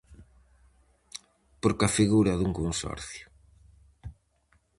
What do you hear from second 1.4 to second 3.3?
Por que a figura dun consorcio?